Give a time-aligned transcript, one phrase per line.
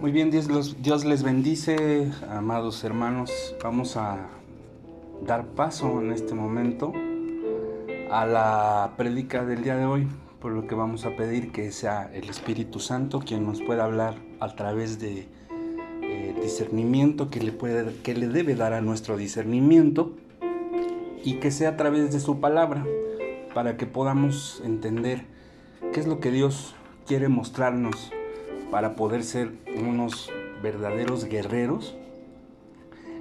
[0.00, 3.56] Muy bien, Dios, les bendice, amados hermanos.
[3.60, 4.28] Vamos a
[5.26, 6.92] dar paso en este momento
[8.08, 10.06] a la prédica del día de hoy,
[10.40, 14.14] por lo que vamos a pedir que sea el Espíritu Santo quien nos pueda hablar
[14.38, 15.26] a través de
[16.02, 20.12] eh, discernimiento que le, puede, que le debe dar a nuestro discernimiento
[21.24, 22.86] y que sea a través de su palabra
[23.52, 25.24] para que podamos entender
[25.92, 28.12] qué es lo que Dios quiere mostrarnos
[28.70, 30.30] para poder ser unos
[30.62, 31.96] verdaderos guerreros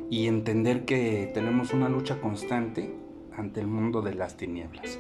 [0.10, 2.94] y entender que tenemos una lucha constante
[3.36, 5.00] ante el mundo de las tinieblas.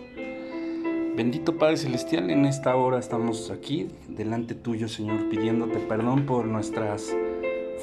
[1.15, 7.15] Bendito Padre Celestial, en esta hora estamos aquí delante tuyo, Señor, pidiéndote perdón por nuestras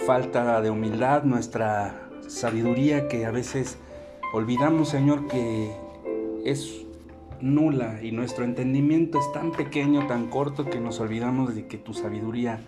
[0.07, 3.79] falta de humildad, nuestra sabiduría que a veces
[4.33, 5.73] olvidamos, Señor, que
[6.45, 6.85] es
[7.45, 11.93] nula y nuestro entendimiento es tan pequeño, tan corto que nos olvidamos de que tu
[11.93, 12.61] sabiduría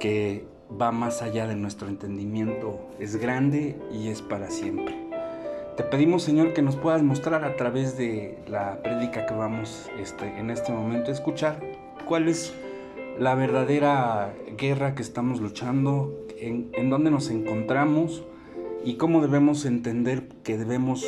[0.00, 0.44] que
[0.80, 4.96] va más allá de nuestro entendimiento es grande y es para siempre.
[5.76, 10.26] Te pedimos Señor que nos puedas mostrar a través de la prédica que vamos este,
[10.38, 11.60] en este momento a escuchar
[12.06, 12.52] cuál es
[13.18, 18.24] la verdadera guerra que estamos luchando, en, en dónde nos encontramos
[18.84, 21.06] y cómo debemos entender que debemos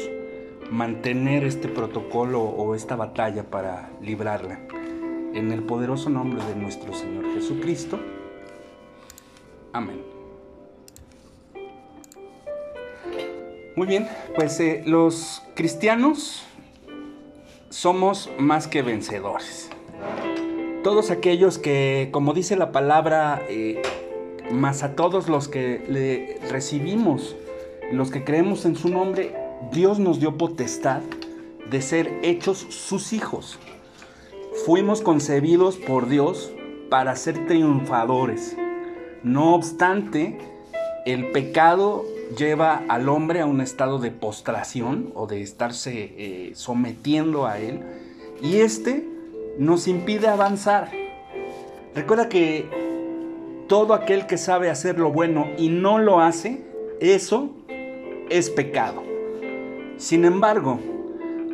[0.70, 4.60] mantener este protocolo o esta batalla para librarla.
[5.34, 7.98] En el poderoso nombre de nuestro Señor Jesucristo.
[9.72, 10.02] Amén.
[13.76, 16.42] Muy bien, pues eh, los cristianos
[17.68, 19.68] somos más que vencedores.
[20.82, 23.82] Todos aquellos que, como dice la palabra, eh,
[24.50, 27.36] más a todos los que le recibimos,
[27.92, 29.34] los que creemos en su nombre,
[29.72, 31.00] Dios nos dio potestad
[31.70, 33.58] de ser hechos sus hijos.
[34.64, 36.52] Fuimos concebidos por Dios
[36.90, 38.56] para ser triunfadores.
[39.22, 40.38] No obstante,
[41.04, 42.04] el pecado
[42.36, 47.80] lleva al hombre a un estado de postración o de estarse eh, sometiendo a él
[48.42, 49.06] y este
[49.58, 50.90] nos impide avanzar.
[51.94, 52.68] Recuerda que
[53.68, 56.62] todo aquel que sabe hacer lo bueno y no lo hace,
[57.00, 57.50] eso
[58.28, 59.05] es pecado.
[59.98, 60.78] Sin embargo,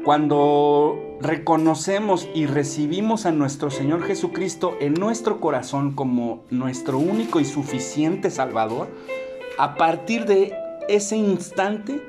[0.05, 7.45] cuando reconocemos y recibimos a nuestro Señor Jesucristo en nuestro corazón como nuestro único y
[7.45, 8.89] suficiente Salvador,
[9.59, 10.55] a partir de
[10.89, 12.03] ese instante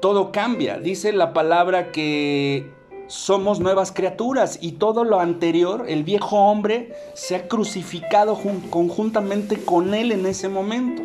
[0.00, 0.78] todo cambia.
[0.78, 2.70] Dice la palabra que
[3.06, 8.38] somos nuevas criaturas y todo lo anterior, el viejo hombre, se ha crucificado
[8.70, 11.02] conjuntamente con él en ese momento.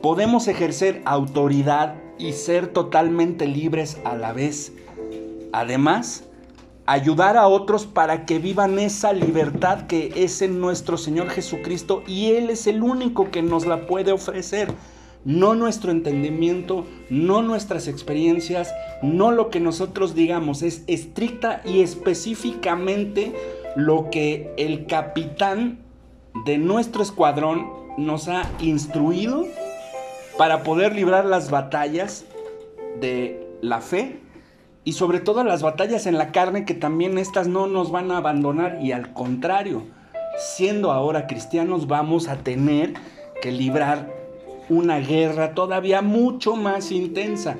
[0.00, 4.72] Podemos ejercer autoridad y ser totalmente libres a la vez.
[5.52, 6.24] Además,
[6.86, 12.32] ayudar a otros para que vivan esa libertad que es en nuestro Señor Jesucristo y
[12.32, 14.72] Él es el único que nos la puede ofrecer.
[15.24, 18.72] No nuestro entendimiento, no nuestras experiencias,
[19.02, 23.34] no lo que nosotros digamos, es estricta y específicamente
[23.74, 25.80] lo que el capitán
[26.44, 27.66] de nuestro escuadrón
[27.98, 29.46] nos ha instruido
[30.38, 32.24] para poder librar las batallas
[33.00, 34.20] de la fe
[34.84, 38.18] y sobre todo las batallas en la carne que también estas no nos van a
[38.18, 39.84] abandonar y al contrario,
[40.38, 42.94] siendo ahora cristianos vamos a tener
[43.42, 44.14] que librar
[44.68, 47.56] una guerra todavía mucho más intensa.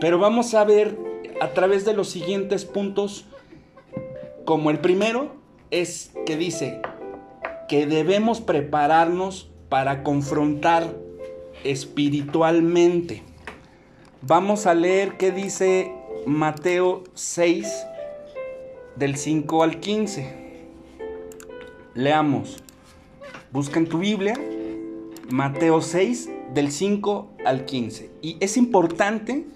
[0.00, 0.96] Pero vamos a ver
[1.40, 3.26] a través de los siguientes puntos,
[4.44, 5.36] como el primero
[5.70, 6.80] es que dice
[7.68, 10.94] que debemos prepararnos para confrontar
[11.70, 13.22] espiritualmente.
[14.22, 15.92] Vamos a leer qué dice
[16.26, 17.86] Mateo 6
[18.96, 20.34] del 5 al 15.
[21.94, 22.62] Leamos.
[23.52, 24.34] Busca en tu Biblia
[25.30, 28.10] Mateo 6 del 5 al 15.
[28.22, 29.46] Y es importante,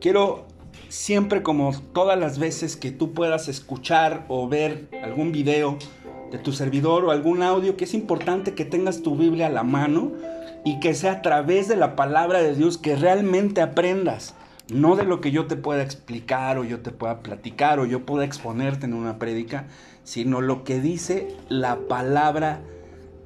[0.00, 0.44] quiero
[0.88, 5.76] siempre como todas las veces que tú puedas escuchar o ver algún video
[6.30, 9.64] de tu servidor o algún audio, que es importante que tengas tu Biblia a la
[9.64, 10.12] mano
[10.64, 14.34] y que sea a través de la palabra de Dios que realmente aprendas.
[14.68, 18.04] No de lo que yo te pueda explicar o yo te pueda platicar o yo
[18.04, 19.66] pueda exponerte en una prédica,
[20.04, 22.60] sino lo que dice la palabra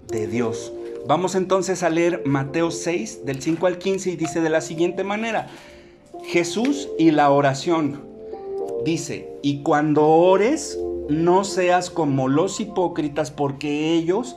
[0.09, 0.73] de Dios.
[1.07, 5.03] Vamos entonces a leer Mateo 6 del 5 al 15 y dice de la siguiente
[5.03, 5.49] manera,
[6.25, 8.05] Jesús y la oración.
[8.85, 10.79] Dice, y cuando ores,
[11.09, 14.37] no seas como los hipócritas porque ellos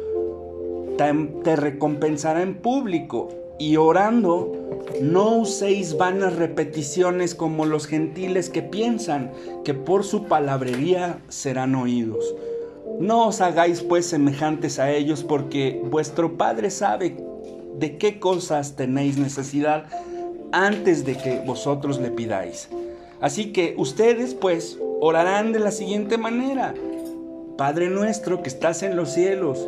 [1.43, 3.29] te recompensará en público.
[3.59, 4.51] Y orando,
[5.01, 9.31] no uséis vanas repeticiones como los gentiles que piensan
[9.63, 12.35] que por su palabrería serán oídos.
[12.99, 17.17] No os hagáis pues semejantes a ellos, porque vuestro Padre sabe
[17.77, 19.85] de qué cosas tenéis necesidad
[20.51, 22.69] antes de que vosotros le pidáis.
[23.21, 26.73] Así que ustedes pues orarán de la siguiente manera.
[27.57, 29.67] Padre nuestro que estás en los cielos,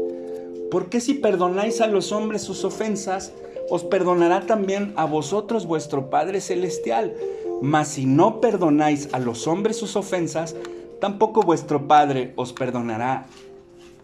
[0.71, 3.33] Porque si perdonáis a los hombres sus ofensas,
[3.69, 7.13] os perdonará también a vosotros vuestro Padre Celestial.
[7.61, 10.55] Mas si no perdonáis a los hombres sus ofensas,
[11.01, 13.25] tampoco vuestro Padre os perdonará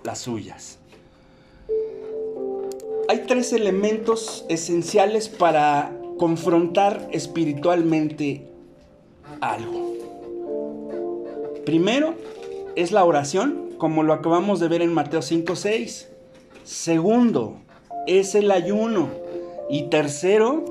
[0.04, 0.78] las suyas.
[3.10, 8.46] Hay tres elementos esenciales para confrontar espiritualmente
[9.40, 9.94] algo.
[11.66, 12.16] Primero
[12.76, 16.17] es la oración, como lo acabamos de ver en Mateo 5:6.
[16.68, 17.62] Segundo
[18.08, 19.08] es el ayuno.
[19.70, 20.66] Y tercero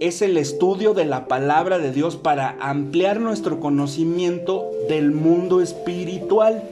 [0.00, 6.62] es el estudio de la palabra de Dios para ampliar nuestro conocimiento del mundo espiritual.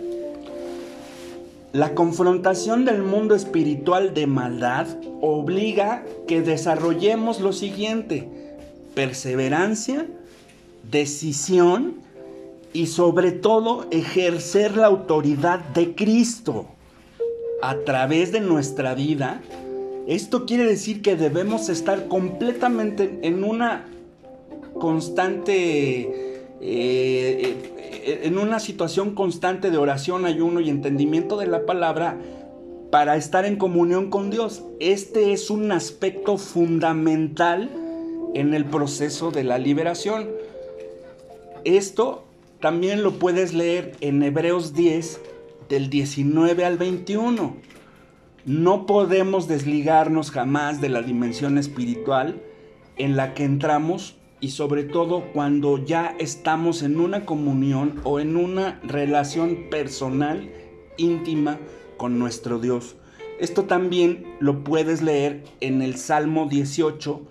[1.75, 4.87] La confrontación del mundo espiritual de maldad
[5.21, 8.27] obliga que desarrollemos lo siguiente,
[8.95, 10.07] perseverancia,
[10.91, 11.97] decisión
[12.73, 16.69] y sobre todo ejercer la autoridad de Cristo
[17.63, 19.41] a través de nuestra vida
[20.07, 23.87] esto quiere decir que debemos estar completamente en una
[24.75, 26.01] constante,
[26.61, 32.19] eh, eh, en una situación constante de oración, ayuno y entendimiento de la palabra
[32.91, 34.65] para estar en comunión con Dios.
[34.81, 37.71] Este es un aspecto fundamental
[38.35, 40.29] en el proceso de la liberación.
[41.65, 42.25] Esto
[42.61, 45.21] también lo puedes leer en Hebreos 10,
[45.73, 47.57] del 19 al 21.
[48.45, 52.43] No podemos desligarnos jamás de la dimensión espiritual
[52.99, 58.37] en la que entramos y sobre todo cuando ya estamos en una comunión o en
[58.37, 60.53] una relación personal
[60.99, 61.59] íntima
[61.97, 62.97] con nuestro Dios.
[63.41, 67.23] Esto también lo puedes leer en el Salmo 18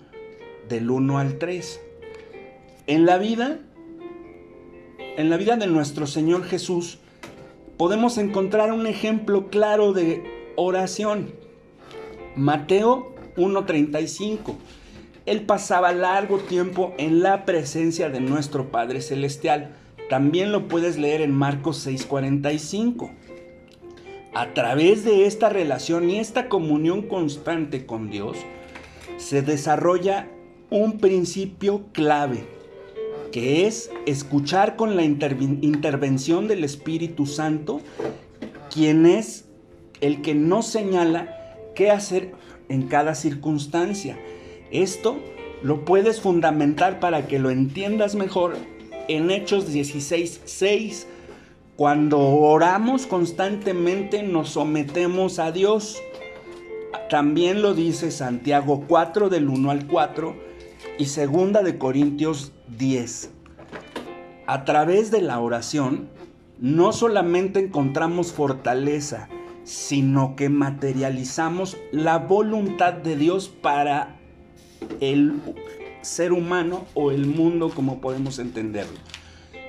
[0.68, 1.80] del 1 al 3.
[2.88, 3.60] En la vida
[5.16, 6.98] en la vida de nuestro Señor Jesús
[7.82, 10.22] podemos encontrar un ejemplo claro de
[10.54, 11.32] oración.
[12.36, 14.54] Mateo 1.35.
[15.26, 19.74] Él pasaba largo tiempo en la presencia de nuestro Padre Celestial.
[20.08, 23.10] También lo puedes leer en Marcos 6:45.
[24.32, 28.36] A través de esta relación y esta comunión constante con Dios,
[29.16, 30.28] se desarrolla
[30.70, 32.46] un principio clave,
[33.32, 37.80] que es escuchar con la intervención del Espíritu Santo,
[38.72, 39.46] quien es
[40.00, 42.32] el que no señala qué hacer
[42.68, 44.16] en cada circunstancia.
[44.70, 45.16] Esto
[45.62, 48.56] lo puedes fundamentar para que lo entiendas mejor
[49.08, 51.06] en Hechos 16:6.
[51.76, 56.00] Cuando oramos constantemente nos sometemos a Dios.
[57.08, 60.51] También lo dice Santiago 4 del 1 al 4
[60.98, 63.30] y segunda de Corintios 10.
[64.46, 66.08] A través de la oración
[66.58, 69.28] no solamente encontramos fortaleza,
[69.64, 74.18] sino que materializamos la voluntad de Dios para
[75.00, 75.40] el
[76.02, 78.98] ser humano o el mundo como podemos entenderlo,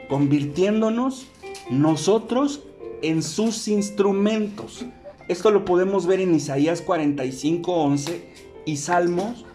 [0.09, 1.27] convirtiéndonos
[1.69, 2.63] nosotros
[3.01, 4.85] en sus instrumentos.
[5.27, 8.33] Esto lo podemos ver en Isaías 45, 11
[8.65, 9.45] y Salmos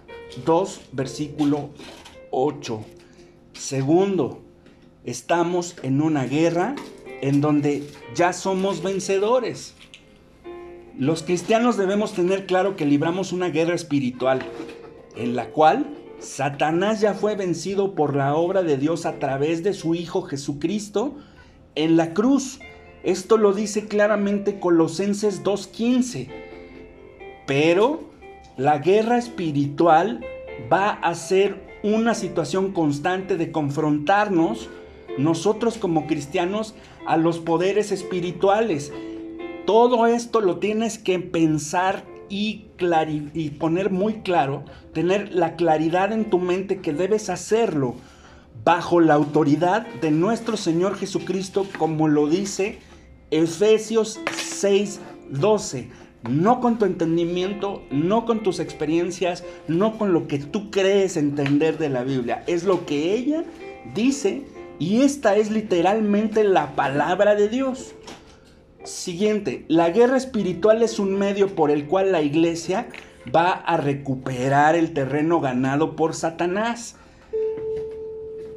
[0.44, 1.70] 2, versículo
[2.30, 2.85] 8.
[3.52, 4.42] Segundo,
[5.04, 6.76] estamos en una guerra
[7.20, 9.75] en donde ya somos vencedores.
[10.97, 14.40] Los cristianos debemos tener claro que libramos una guerra espiritual,
[15.16, 15.87] en la cual
[16.18, 21.16] Satanás ya fue vencido por la obra de Dios a través de su Hijo Jesucristo
[21.76, 22.58] en la cruz.
[23.04, 26.28] Esto lo dice claramente Colosenses 2.15.
[27.47, 28.11] Pero
[28.59, 30.19] La guerra espiritual
[30.71, 34.69] va a ser una situación constante de confrontarnos
[35.17, 36.75] nosotros como cristianos
[37.07, 38.93] a los poderes espirituales.
[39.65, 42.65] Todo esto lo tienes que pensar y,
[43.61, 47.95] poner muy claro, tener la claridad en tu mente que debes hacerlo
[48.65, 52.81] bajo la autoridad de nuestro Señor Jesucristo, como lo dice
[53.31, 56.08] Efesios 6:12.
[56.22, 61.78] No con tu entendimiento, no con tus experiencias, no con lo que tú crees entender
[61.78, 62.42] de la Biblia.
[62.46, 63.44] Es lo que ella
[63.94, 64.44] dice
[64.78, 67.94] y esta es literalmente la palabra de Dios.
[68.84, 72.88] Siguiente, la guerra espiritual es un medio por el cual la iglesia
[73.34, 76.96] va a recuperar el terreno ganado por Satanás.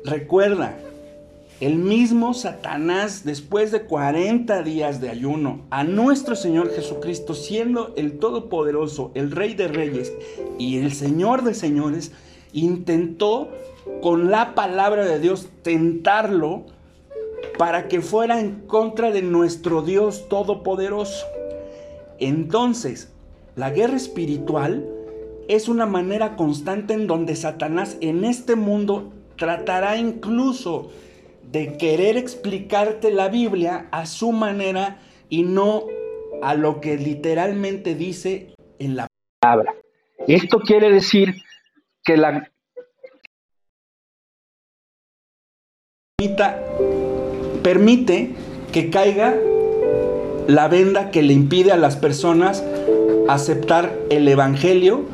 [0.05, 0.77] Recuerda,
[1.61, 8.17] el mismo Satanás, después de 40 días de ayuno, a nuestro Señor Jesucristo, siendo el
[8.17, 10.11] Todopoderoso, el Rey de Reyes
[10.57, 12.13] y el Señor de Señores,
[12.51, 13.49] intentó
[14.01, 16.65] con la palabra de Dios tentarlo
[17.59, 21.27] para que fuera en contra de nuestro Dios Todopoderoso.
[22.17, 23.11] Entonces,
[23.55, 24.87] la guerra espiritual
[25.47, 30.89] es una manera constante en donde Satanás en este mundo tratará incluso
[31.51, 35.85] de querer explicarte la Biblia a su manera y no
[36.41, 39.07] a lo que literalmente dice en la
[39.39, 39.75] palabra.
[40.27, 41.35] Esto quiere decir
[42.03, 42.49] que la
[47.63, 48.31] permite
[48.71, 49.35] que caiga
[50.47, 52.63] la venda que le impide a las personas
[53.27, 55.05] aceptar el Evangelio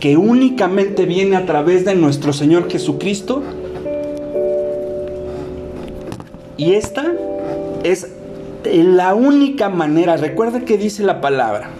[0.00, 3.42] que únicamente viene a través de nuestro Señor Jesucristo.
[6.60, 7.14] Y esta
[7.84, 8.06] es
[8.66, 11.70] la única manera, recuerda que dice la palabra.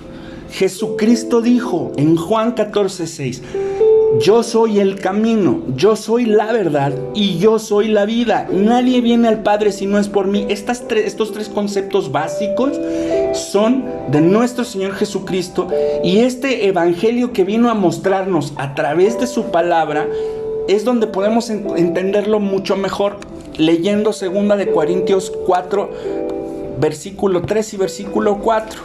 [0.50, 3.42] Jesucristo dijo en Juan 14, 6,
[4.22, 8.48] yo soy el camino, yo soy la verdad y yo soy la vida.
[8.50, 10.46] Nadie viene al Padre si no es por mí.
[10.48, 12.80] estos tres conceptos básicos
[13.34, 15.68] son de nuestro Señor Jesucristo
[16.02, 20.08] y este Evangelio que vino a mostrarnos a través de su palabra
[20.68, 23.18] es donde podemos entenderlo mucho mejor
[23.60, 25.90] leyendo 2 de Corintios 4,
[26.80, 28.80] versículo 3 y versículo 4.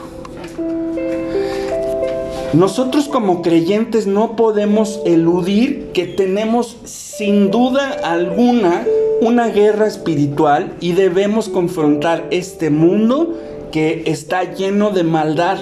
[2.53, 8.85] Nosotros como creyentes no podemos eludir que tenemos sin duda alguna
[9.21, 13.33] una guerra espiritual y debemos confrontar este mundo
[13.71, 15.57] que está lleno de maldad.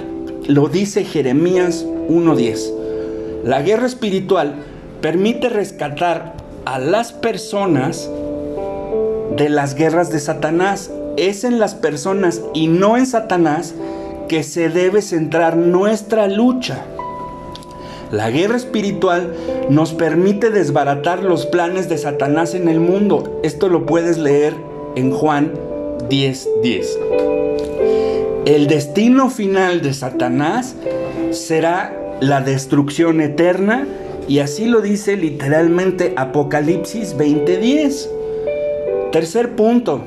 [0.48, 3.43] Lo dice Jeremías 1.10.
[3.43, 4.55] La guerra espiritual
[5.01, 8.10] permite rescatar a las personas
[9.37, 10.91] de las guerras de Satanás.
[11.17, 13.73] Es en las personas y no en Satanás
[14.27, 16.85] que se debe centrar nuestra lucha.
[18.11, 19.33] La guerra espiritual
[19.69, 23.39] nos permite desbaratar los planes de Satanás en el mundo.
[23.43, 24.53] Esto lo puedes leer
[24.95, 25.51] en Juan
[26.09, 26.47] 10:10.
[26.61, 26.99] 10.
[28.45, 30.75] El destino final de Satanás
[31.31, 33.87] será la destrucción eterna
[34.27, 38.09] y así lo dice literalmente Apocalipsis 20:10.
[39.13, 40.01] Tercer punto,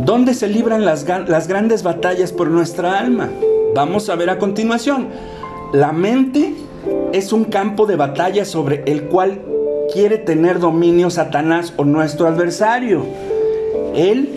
[0.00, 3.30] ¿Dónde se libran las, las, grandes batallas por nuestra alma?
[3.74, 5.08] Vamos a ver a continuación.
[5.72, 6.52] La mente
[7.14, 9.40] es un campo de batalla sobre el cual
[9.94, 13.06] quiere tener dominio Satanás o nuestro adversario.
[13.94, 14.36] Él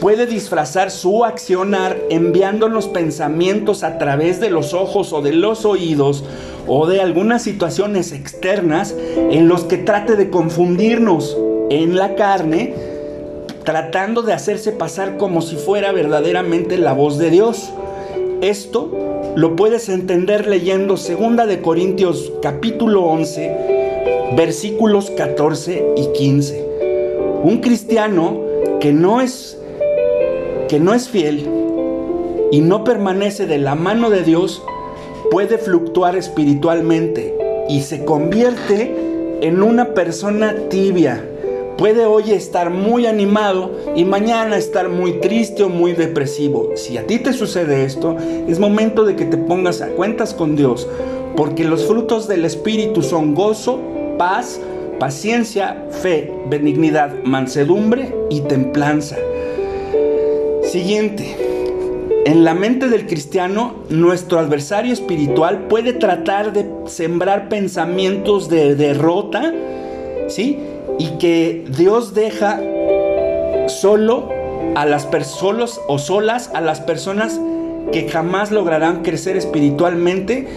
[0.00, 5.66] puede disfrazar su accionar enviando los pensamientos a través de los ojos o de los
[5.66, 6.24] oídos
[6.66, 8.94] o de algunas situaciones externas
[9.30, 11.36] en los que trate de confundirnos
[11.68, 12.93] en la carne
[13.64, 17.70] tratando de hacerse pasar como si fuera verdaderamente la voz de Dios.
[18.40, 26.64] Esto lo puedes entender leyendo 2 de Corintios capítulo 11, versículos 14 y 15.
[27.42, 28.40] Un cristiano
[28.80, 29.58] que no es
[30.68, 31.48] que no es fiel
[32.50, 34.62] y no permanece de la mano de Dios
[35.30, 37.34] puede fluctuar espiritualmente
[37.68, 38.94] y se convierte
[39.40, 41.28] en una persona tibia,
[41.78, 46.70] Puede hoy estar muy animado y mañana estar muy triste o muy depresivo.
[46.76, 48.16] Si a ti te sucede esto,
[48.48, 50.88] es momento de que te pongas a cuentas con Dios,
[51.36, 53.80] porque los frutos del Espíritu son gozo,
[54.18, 54.60] paz,
[55.00, 59.16] paciencia, fe, benignidad, mansedumbre y templanza.
[60.62, 61.36] Siguiente.
[62.24, 69.52] En la mente del cristiano, nuestro adversario espiritual puede tratar de sembrar pensamientos de derrota,
[70.28, 70.58] ¿sí?
[70.98, 72.60] Y que Dios deja
[73.68, 74.28] solo
[74.74, 77.40] a las personas o solas a las personas
[77.92, 80.48] que jamás lograrán crecer espiritualmente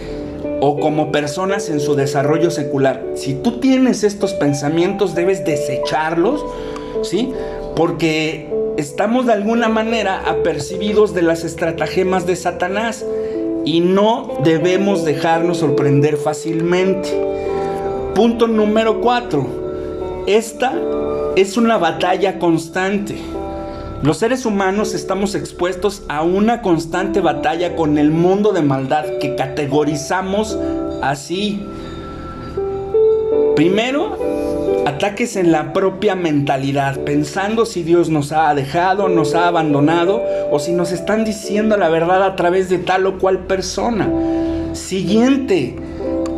[0.60, 3.04] o como personas en su desarrollo secular.
[3.14, 6.44] Si tú tienes estos pensamientos, debes desecharlos,
[7.02, 7.32] ¿sí?
[7.76, 13.04] Porque estamos de alguna manera apercibidos de las estratagemas de Satanás
[13.64, 17.10] y no debemos dejarnos sorprender fácilmente.
[18.14, 19.67] Punto número 4.
[20.28, 20.74] Esta
[21.36, 23.16] es una batalla constante.
[24.02, 29.36] Los seres humanos estamos expuestos a una constante batalla con el mundo de maldad que
[29.36, 30.58] categorizamos
[31.00, 31.64] así.
[33.56, 34.18] Primero,
[34.86, 40.58] ataques en la propia mentalidad, pensando si Dios nos ha dejado, nos ha abandonado o
[40.58, 44.10] si nos están diciendo la verdad a través de tal o cual persona.
[44.74, 45.74] Siguiente,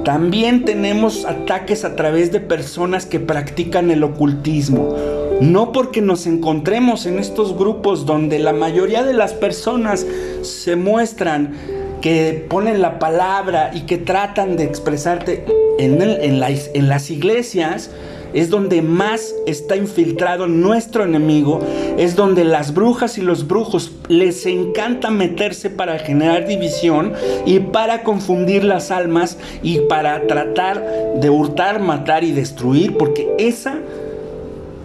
[0.04, 4.96] también tenemos ataques a través de personas que practican el ocultismo.
[5.40, 10.06] No porque nos encontremos en estos grupos donde la mayoría de las personas
[10.42, 11.54] se muestran
[12.00, 15.44] que ponen la palabra y que tratan de expresarte
[15.78, 17.90] en, en, en las iglesias,
[18.34, 21.60] es donde más está infiltrado nuestro enemigo,
[21.98, 27.12] es donde las brujas y los brujos les encanta meterse para generar división
[27.46, 30.84] y para confundir las almas y para tratar
[31.20, 33.78] de hurtar, matar y destruir, porque esa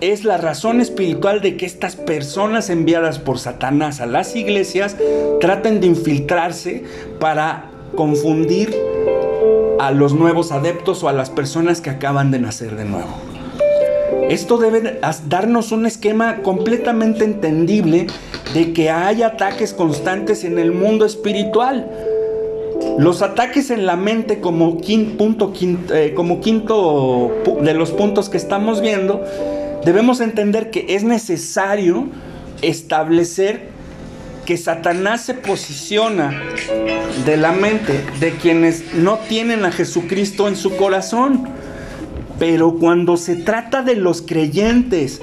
[0.01, 4.97] es la razón espiritual de que estas personas enviadas por Satanás a las iglesias
[5.39, 6.83] traten de infiltrarse
[7.19, 8.75] para confundir
[9.79, 13.34] a los nuevos adeptos o a las personas que acaban de nacer de nuevo.
[14.29, 18.07] Esto debe darnos un esquema completamente entendible
[18.53, 21.89] de que hay ataques constantes en el mundo espiritual.
[22.97, 24.77] Los ataques en la mente como
[25.17, 25.53] punto,
[25.93, 29.23] eh, como quinto de los puntos que estamos viendo
[29.85, 32.07] debemos entender que es necesario
[32.61, 33.69] establecer
[34.45, 36.41] que Satanás se posiciona
[37.25, 41.49] de la mente de quienes no tienen a Jesucristo en su corazón.
[42.39, 45.21] Pero cuando se trata de los creyentes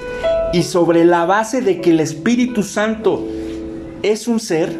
[0.51, 3.27] y sobre la base de que el Espíritu Santo
[4.01, 4.77] es un ser,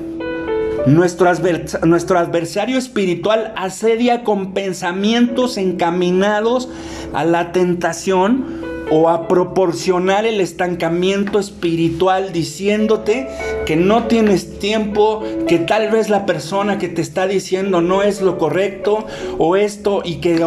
[0.86, 6.70] nuestro, adversario espiritual asedia con pensamientos encaminados
[7.14, 13.28] a la tentación o a proporcionar el estancamiento espiritual diciéndote
[13.66, 18.22] que no tienes tiempo, que tal vez la persona que te está diciendo no es
[18.22, 19.08] lo correcto
[19.40, 20.46] o esto y que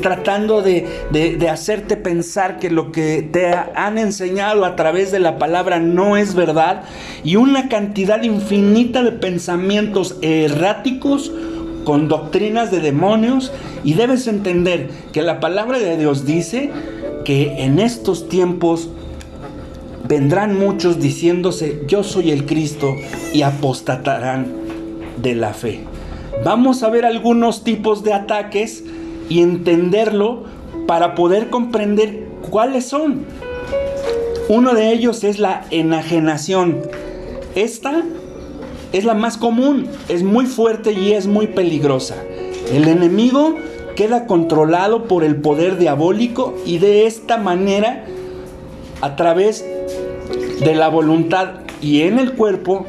[0.00, 5.36] tratando de, de hacerte pensar que lo que te han enseñado a través de la
[5.36, 6.84] palabra no es verdad
[7.24, 11.30] y una cantidad infinita de pensamientos erráticos
[11.86, 13.52] con doctrinas de demonios.
[13.84, 16.72] Y debes entender que la palabra de Dios dice
[17.26, 18.88] que en estos tiempos
[20.06, 22.94] vendrán muchos diciéndose yo soy el Cristo
[23.34, 24.46] y apostatarán
[25.20, 25.80] de la fe.
[26.44, 28.84] Vamos a ver algunos tipos de ataques
[29.28, 30.44] y entenderlo
[30.86, 33.24] para poder comprender cuáles son.
[34.48, 36.82] Uno de ellos es la enajenación.
[37.56, 38.04] Esta
[38.92, 42.14] es la más común, es muy fuerte y es muy peligrosa.
[42.72, 43.56] El enemigo
[43.96, 48.04] queda controlado por el poder diabólico y de esta manera,
[49.00, 49.64] a través
[50.60, 52.86] de la voluntad y en el cuerpo,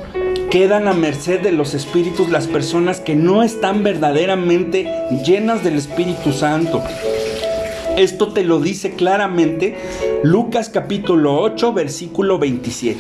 [0.51, 4.87] quedan a merced de los espíritus las personas que no están verdaderamente
[5.25, 6.83] llenas del Espíritu Santo.
[7.97, 9.75] Esto te lo dice claramente
[10.23, 12.99] Lucas capítulo 8 versículo 27.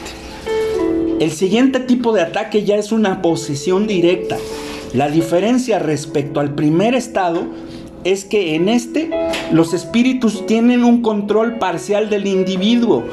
[1.19, 4.37] El siguiente tipo de ataque ya es una posesión directa.
[4.93, 7.47] La diferencia respecto al primer estado
[8.03, 9.09] es que en este
[9.51, 13.03] los espíritus tienen un control parcial del individuo.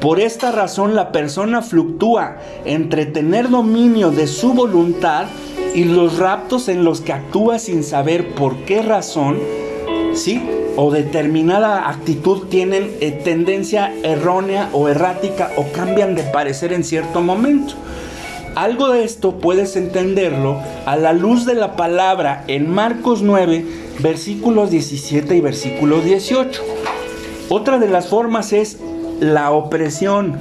[0.00, 5.26] Por esta razón la persona fluctúa entre tener dominio de su voluntad
[5.74, 9.38] y los raptos en los que actúa sin saber por qué razón,
[10.14, 10.42] ¿sí?
[10.76, 17.20] O determinada actitud tienen eh, tendencia errónea o errática o cambian de parecer en cierto
[17.20, 17.74] momento.
[18.56, 23.64] Algo de esto puedes entenderlo a la luz de la palabra en Marcos 9,
[24.02, 26.62] versículos 17 y versículo 18.
[27.48, 28.78] Otra de las formas es
[29.20, 30.38] la opresión.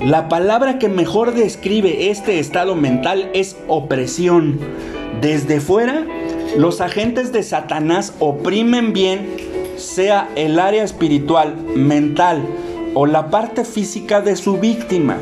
[0.00, 4.60] La palabra que mejor describe este estado mental es opresión.
[5.20, 6.06] Desde fuera,
[6.56, 9.28] los agentes de Satanás oprimen bien,
[9.76, 12.42] sea el área espiritual, mental
[12.94, 15.18] o la parte física de su víctima.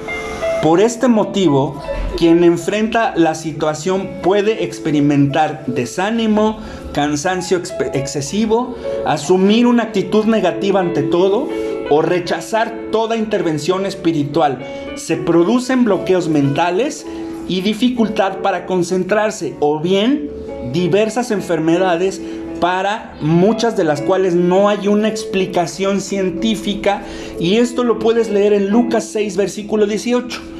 [0.65, 1.83] Por este motivo,
[2.17, 6.59] quien enfrenta la situación puede experimentar desánimo,
[6.95, 7.61] cansancio
[7.93, 8.75] excesivo,
[9.05, 11.51] asumir una actitud negativa ante todo
[11.91, 14.65] o rechazar toda intervención espiritual.
[14.95, 17.05] Se producen bloqueos mentales
[17.47, 20.31] y dificultad para concentrarse o bien
[20.73, 22.23] diversas enfermedades
[22.59, 27.03] para muchas de las cuales no hay una explicación científica
[27.39, 30.54] y esto lo puedes leer en Lucas 6 versículo 18.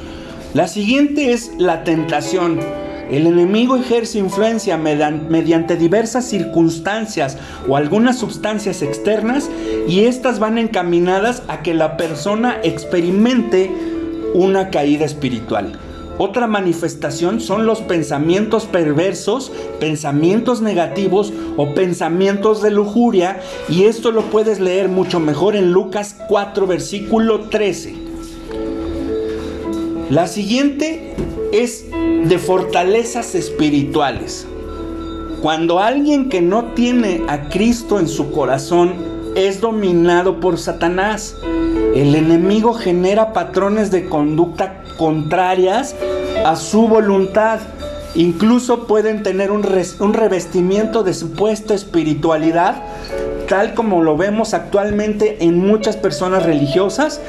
[0.55, 2.61] La siguiente es la tentación.
[3.11, 7.37] El enemigo ejerce influencia mediante diversas circunstancias
[7.67, 9.49] o algunas sustancias externas
[9.85, 13.69] y estas van encaminadas a que la persona experimente
[14.33, 15.77] una caída espiritual.
[16.19, 24.21] Otra manifestación son los pensamientos perversos, pensamientos negativos o pensamientos de lujuria y esto lo
[24.21, 28.04] puedes leer mucho mejor en Lucas 4 versículo 13.
[30.09, 31.15] La siguiente
[31.51, 34.45] es de fortalezas espirituales.
[35.41, 38.93] Cuando alguien que no tiene a Cristo en su corazón
[39.35, 41.35] es dominado por Satanás,
[41.95, 45.95] el enemigo genera patrones de conducta contrarias
[46.45, 47.59] a su voluntad.
[48.13, 52.83] Incluso pueden tener un, revestimiento de supuesta espiritualidad,
[53.49, 57.19] tal como lo vemos actualmente en muchas personas religiosas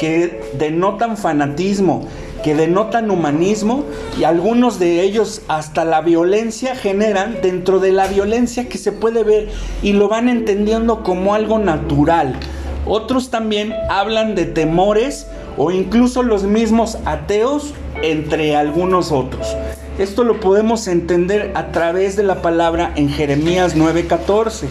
[0.00, 2.08] que denotan fanatismo,
[2.44, 3.84] que denotan humanismo
[4.18, 9.24] y algunos de ellos hasta la violencia generan dentro de la violencia que se puede
[9.24, 9.48] ver
[9.82, 12.38] y lo van entendiendo como algo natural.
[12.86, 15.26] Otros también hablan de temores
[15.56, 19.56] o incluso los mismos ateos entre algunos otros.
[19.98, 24.66] Esto lo podemos entender a través de la palabra en Jeremías 9:14.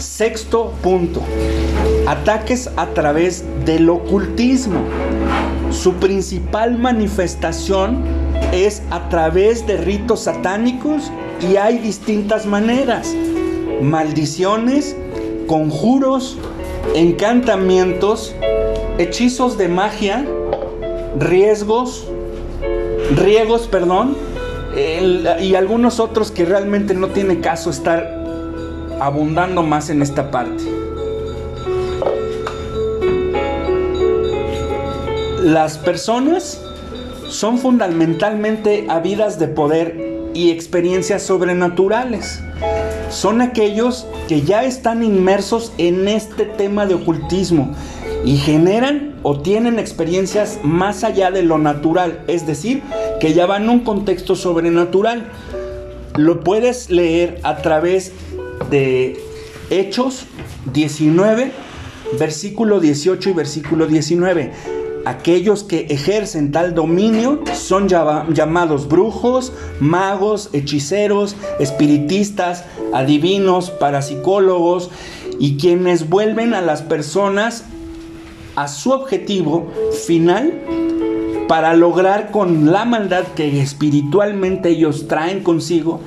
[0.00, 1.22] Sexto punto.
[2.08, 4.80] Ataques a través del ocultismo.
[5.76, 8.02] Su principal manifestación
[8.52, 13.14] es a través de ritos satánicos y hay distintas maneras.
[13.82, 14.96] Maldiciones,
[15.46, 16.38] conjuros,
[16.94, 18.34] encantamientos,
[18.98, 20.26] hechizos de magia,
[21.18, 22.08] riesgos,
[23.14, 24.16] riegos, perdón,
[25.40, 28.24] y algunos otros que realmente no tiene caso estar
[28.98, 30.64] abundando más en esta parte.
[35.46, 36.60] Las personas
[37.28, 42.40] son fundamentalmente habidas de poder y experiencias sobrenaturales.
[43.10, 47.76] Son aquellos que ya están inmersos en este tema de ocultismo
[48.24, 52.82] y generan o tienen experiencias más allá de lo natural, es decir,
[53.20, 55.28] que ya van en un contexto sobrenatural.
[56.16, 58.10] Lo puedes leer a través
[58.68, 59.16] de
[59.70, 60.24] Hechos
[60.72, 61.52] 19,
[62.18, 71.36] versículo 18 y versículo 19 aquellos que ejercen tal dominio son llamados brujos, magos, hechiceros,
[71.60, 74.90] espiritistas, adivinos, parapsicólogos
[75.38, 77.62] y quienes vuelven a las personas
[78.56, 79.70] a su objetivo
[80.04, 80.52] final
[81.46, 86.00] para lograr con la maldad que espiritualmente ellos traen consigo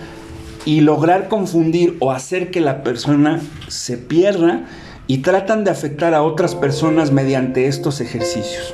[0.65, 4.65] y lograr confundir o hacer que la persona se pierda
[5.07, 8.73] y tratan de afectar a otras personas mediante estos ejercicios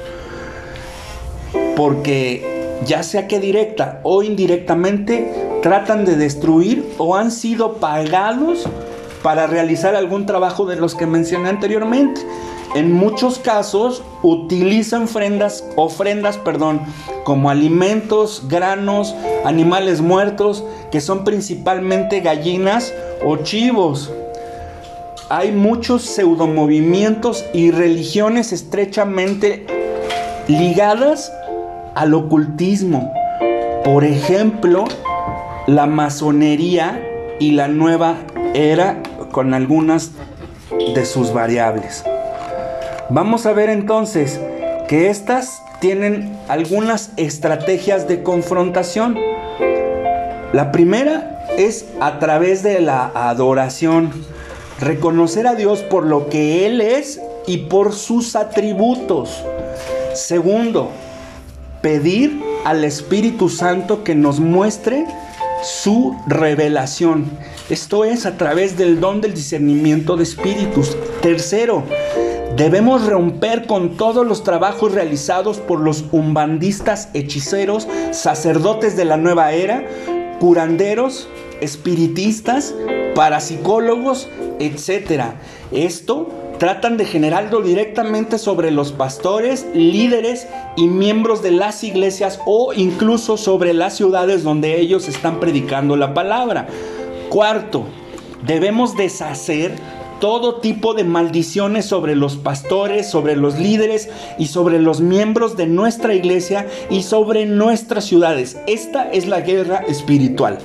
[1.75, 8.67] porque ya sea que directa o indirectamente tratan de destruir o han sido pagados
[9.23, 12.21] para realizar algún trabajo de los que mencioné anteriormente.
[12.75, 16.81] En muchos casos utilizan ofrendas, ofrendas perdón,
[17.23, 24.11] como alimentos, granos, animales muertos, que son principalmente gallinas o chivos.
[25.29, 29.65] Hay muchos pseudomovimientos y religiones estrechamente
[30.47, 31.31] ligadas
[31.95, 33.13] al ocultismo.
[33.83, 34.85] Por ejemplo,
[35.67, 37.01] la masonería
[37.39, 38.17] y la nueva
[38.53, 40.11] era con algunas
[40.93, 42.03] de sus variables.
[43.09, 44.39] Vamos a ver entonces
[44.87, 49.17] que estas tienen algunas estrategias de confrontación.
[50.53, 54.11] La primera es a través de la adoración,
[54.79, 59.43] reconocer a Dios por lo que Él es y por sus atributos.
[60.13, 60.91] Segundo,
[61.85, 65.05] pedir al Espíritu Santo que nos muestre
[65.61, 67.29] su revelación.
[67.69, 70.97] Esto es a través del don del discernimiento de espíritus.
[71.21, 71.83] Tercero,
[72.57, 79.51] debemos romper con todos los trabajos realizados por los umbandistas, hechiceros, sacerdotes de la nueva
[79.51, 79.85] era,
[80.39, 81.27] curanderos,
[81.61, 82.73] espiritistas,
[83.13, 85.35] parapsicólogos, etc.
[85.71, 92.73] Esto tratan de generarlo directamente sobre los pastores, líderes y miembros de las iglesias o
[92.73, 96.67] incluso sobre las ciudades donde ellos están predicando la palabra.
[97.29, 97.85] Cuarto,
[98.45, 99.75] debemos deshacer
[100.19, 105.67] todo tipo de maldiciones sobre los pastores, sobre los líderes y sobre los miembros de
[105.67, 108.57] nuestra iglesia y sobre nuestras ciudades.
[108.65, 110.59] Esta es la guerra espiritual.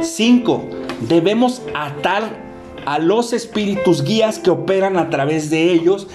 [0.00, 0.64] 5.
[1.08, 2.41] Debemos atar
[2.86, 6.08] a los espíritus guías que operan a través de ellos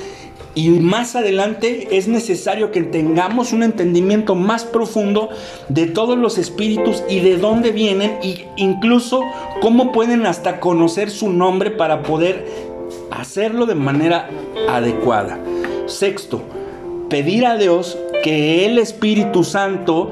[0.57, 5.29] y más adelante es necesario que tengamos un entendimiento más profundo
[5.69, 9.21] de todos los espíritus y de dónde vienen e incluso
[9.61, 12.47] cómo pueden hasta conocer su nombre para poder
[13.11, 14.31] hacerlo de manera
[14.67, 15.37] adecuada.
[15.85, 16.41] Sexto,
[17.07, 20.11] pedir a Dios que el Espíritu Santo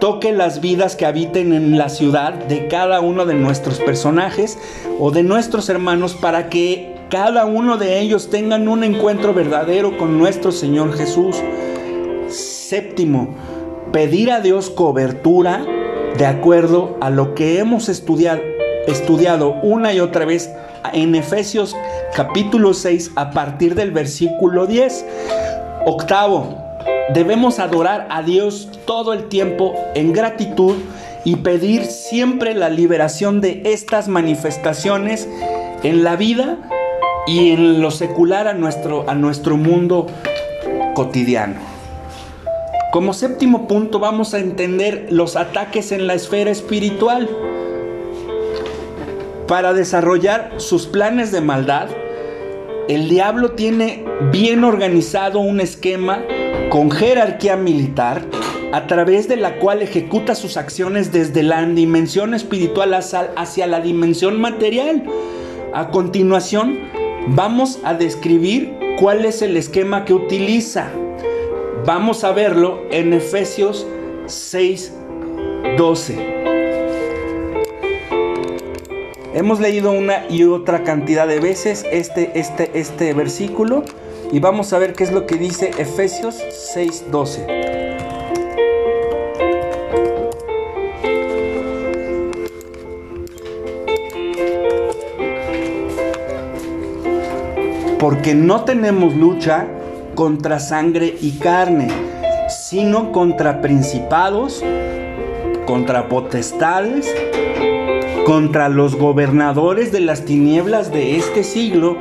[0.00, 4.58] toque las vidas que habiten en la ciudad de cada uno de nuestros personajes
[4.98, 10.18] o de nuestros hermanos para que cada uno de ellos tengan un encuentro verdadero con
[10.18, 11.36] nuestro Señor Jesús.
[12.28, 13.34] Séptimo,
[13.92, 15.64] pedir a Dios cobertura
[16.18, 18.42] de acuerdo a lo que hemos estudiado,
[18.86, 20.50] estudiado una y otra vez
[20.92, 21.76] en Efesios
[22.14, 25.04] capítulo 6 a partir del versículo 10.
[25.84, 26.65] Octavo,
[27.12, 30.76] debemos adorar a Dios todo el tiempo en gratitud
[31.24, 35.28] y pedir siempre la liberación de estas manifestaciones
[35.82, 36.58] en la vida
[37.26, 40.06] y en lo secular a nuestro, a nuestro mundo
[40.94, 41.56] cotidiano.
[42.92, 47.28] Como séptimo punto vamos a entender los ataques en la esfera espiritual.
[49.48, 51.88] Para desarrollar sus planes de maldad,
[52.88, 56.20] el diablo tiene bien organizado un esquema
[56.70, 58.22] con jerarquía militar
[58.72, 64.40] a través de la cual ejecuta sus acciones desde la dimensión espiritual hacia la dimensión
[64.40, 65.04] material.
[65.72, 66.78] A continuación,
[67.28, 70.92] Vamos a describir cuál es el esquema que utiliza.
[71.84, 73.84] Vamos a verlo en Efesios
[74.26, 74.92] 6,
[75.76, 76.36] 12.
[79.34, 83.82] Hemos leído una y otra cantidad de veces este, este, este versículo
[84.32, 86.36] y vamos a ver qué es lo que dice Efesios
[86.74, 87.66] 6, 12.
[98.06, 99.66] porque no tenemos lucha
[100.14, 101.88] contra sangre y carne,
[102.48, 104.62] sino contra principados,
[105.66, 107.12] contra potestades,
[108.24, 111.96] contra los gobernadores de las tinieblas de este siglo,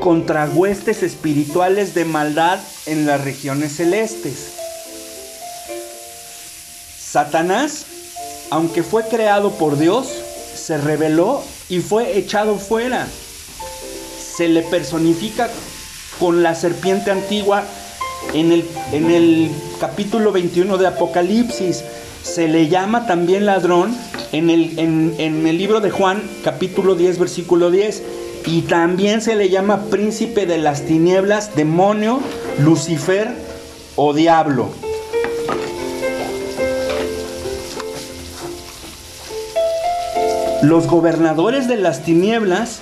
[0.00, 4.54] contra huestes espirituales de maldad en las regiones celestes.
[6.98, 7.84] Satanás,
[8.50, 10.08] aunque fue creado por Dios,
[10.54, 13.06] se rebeló y fue echado fuera
[14.40, 15.50] se le personifica
[16.18, 17.62] con la serpiente antigua
[18.32, 21.84] en el, en el capítulo 21 de Apocalipsis.
[22.22, 23.94] Se le llama también ladrón
[24.32, 28.02] en el, en, en el libro de Juan, capítulo 10, versículo 10.
[28.46, 32.20] Y también se le llama príncipe de las tinieblas, demonio,
[32.58, 33.28] Lucifer
[33.96, 34.68] o diablo.
[40.62, 42.80] Los gobernadores de las tinieblas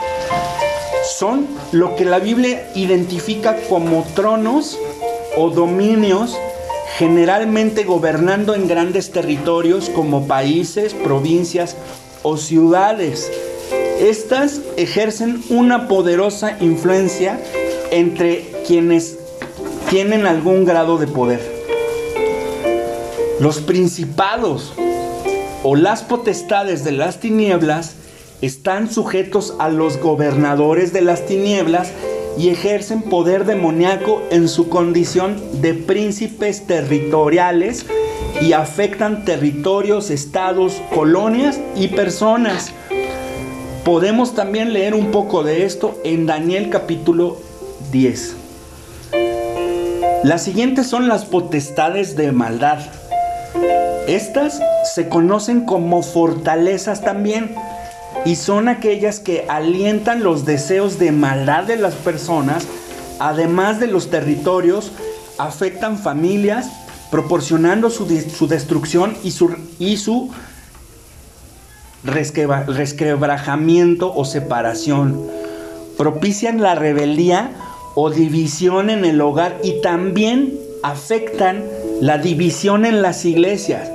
[1.17, 4.79] son lo que la Biblia identifica como tronos
[5.37, 6.37] o dominios,
[6.97, 11.77] generalmente gobernando en grandes territorios como países, provincias
[12.23, 13.31] o ciudades.
[14.01, 17.41] Estas ejercen una poderosa influencia
[17.91, 19.19] entre quienes
[19.91, 21.41] tienen algún grado de poder.
[23.41, 24.73] Los principados
[25.65, 27.97] o las potestades de las tinieblas
[28.41, 31.91] están sujetos a los gobernadores de las tinieblas
[32.39, 37.85] y ejercen poder demoníaco en su condición de príncipes territoriales
[38.41, 42.73] y afectan territorios, estados, colonias y personas.
[43.89, 47.39] Podemos también leer un poco de esto en Daniel capítulo
[47.91, 48.37] 10.
[50.25, 52.81] Las siguientes son las potestades de maldad.
[54.07, 54.61] Estas
[54.95, 57.55] se conocen como fortalezas también
[58.27, 62.67] y son aquellas que alientan los deseos de maldad de las personas,
[63.19, 64.93] además de los territorios,
[65.39, 66.69] afectan familias,
[67.11, 70.31] proporcionando su, destrucción y su, y su
[72.05, 75.21] resquebrajamiento o separación.
[75.97, 77.53] Propician la rebeldía
[77.95, 81.65] o división en el hogar y también afectan
[82.01, 83.91] la división en las iglesias.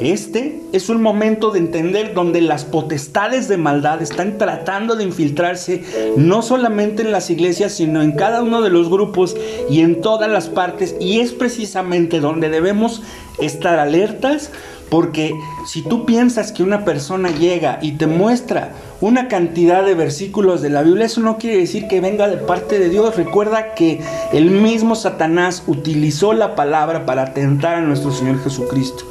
[0.00, 5.84] Este es un momento de entender donde las potestades de maldad están tratando de infiltrarse
[6.16, 9.36] no solamente en las iglesias, sino en cada uno de los grupos
[9.68, 10.96] y en todas las partes.
[11.00, 13.02] Y es precisamente donde debemos
[13.40, 14.50] estar alertas,
[14.90, 20.62] porque si tú piensas que una persona llega y te muestra una cantidad de versículos
[20.62, 23.16] de la Biblia, eso no quiere decir que venga de parte de Dios.
[23.16, 24.00] Recuerda que
[24.32, 29.04] el mismo Satanás utilizó la palabra para tentar a nuestro Señor Jesucristo.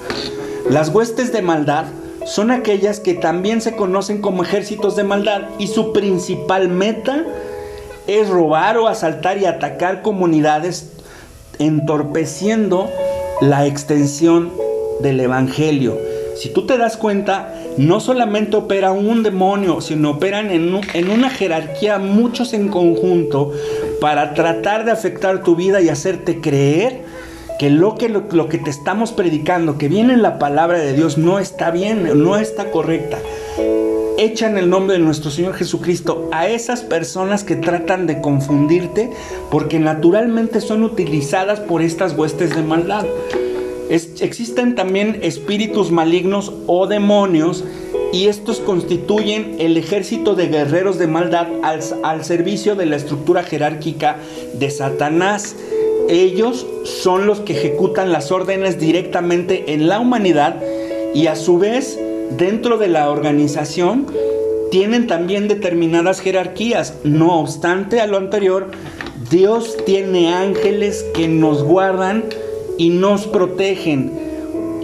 [0.69, 1.85] Las huestes de maldad
[2.25, 7.25] son aquellas que también se conocen como ejércitos de maldad y su principal meta
[8.05, 10.91] es robar o asaltar y atacar comunidades
[11.57, 12.89] entorpeciendo
[13.41, 14.51] la extensión
[15.01, 15.97] del Evangelio.
[16.35, 21.99] Si tú te das cuenta, no solamente opera un demonio, sino operan en, una jerarquía
[21.99, 23.51] muchos en conjunto
[23.99, 27.01] para tratar de afectar tu vida y hacerte creer
[27.59, 31.17] que lo que, lo que te estamos predicando, que viene en la palabra de Dios,
[31.17, 33.17] no está bien, no está correcta.
[34.17, 39.09] Echan el nombre de nuestro Señor Jesucristo a esas personas que tratan de confundirte
[39.51, 43.05] porque naturalmente son utilizadas por estas huestes de maldad.
[43.89, 47.63] Existen también espíritus malignos o demonios
[48.13, 53.43] y estos constituyen el ejército de guerreros de maldad al, al servicio de la estructura
[53.43, 54.17] jerárquica
[54.53, 55.55] de Satanás
[56.09, 60.59] ellos son los que ejecutan las órdenes directamente en la humanidad
[61.13, 61.99] y a su vez
[62.35, 64.07] dentro de la organización
[64.71, 66.95] tienen también determinadas jerarquías.
[67.03, 68.71] No obstante a lo anterior,
[69.29, 72.23] Dios tiene ángeles que nos guardan
[72.79, 74.11] y nos protegen.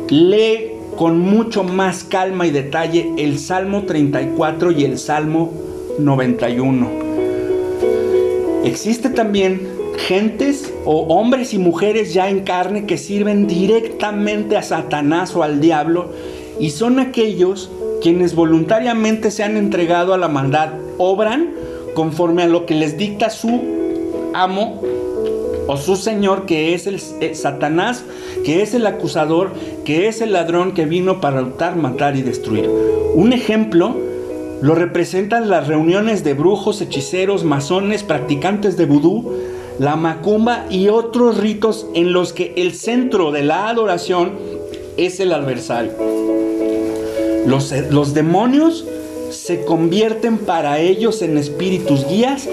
[0.09, 5.51] Lee con mucho más calma y detalle el Salmo 34 y el Salmo
[5.97, 6.89] 91.
[8.65, 15.35] Existe también gentes o hombres y mujeres ya en carne que sirven directamente a Satanás
[15.35, 16.09] o al diablo
[16.59, 21.51] y son aquellos quienes voluntariamente se han entregado a la maldad, obran
[21.93, 23.61] conforme a lo que les dicta su
[24.33, 24.81] amo
[25.67, 28.03] o su señor que es el eh, Satanás,
[28.43, 29.51] que es el acusador,
[29.83, 32.69] que es el ladrón que vino para lutar, matar y destruir.
[33.15, 33.95] Un ejemplo
[34.61, 39.33] lo representan las reuniones de brujos, hechiceros, masones, practicantes de vudú,
[39.79, 44.31] la macumba y otros ritos en los que el centro de la adoración
[44.97, 45.91] es el adversario.
[47.45, 48.87] Los, los demonios
[49.29, 52.47] se convierten para ellos en espíritus guías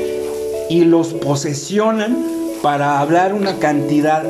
[0.68, 2.32] y los posesionan
[2.62, 4.25] para hablar una cantidad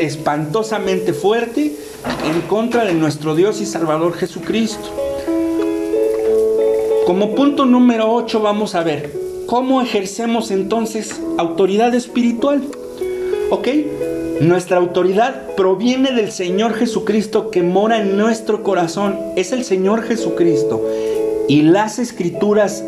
[0.00, 1.76] espantosamente fuerte
[2.24, 4.90] en contra de nuestro Dios y Salvador Jesucristo.
[7.06, 12.62] Como punto número 8 vamos a ver ¿Cómo ejercemos entonces autoridad espiritual?
[13.50, 13.68] ¿Ok?
[14.40, 19.18] Nuestra autoridad proviene del Señor Jesucristo que mora en nuestro corazón.
[19.36, 20.82] Es el Señor Jesucristo.
[21.46, 22.82] Y las escrituras,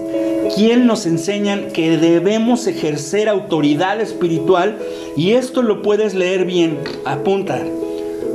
[0.54, 4.78] quien nos enseñan que debemos ejercer autoridad espiritual.
[5.16, 6.78] Y esto lo puedes leer bien.
[7.04, 7.62] Apunta.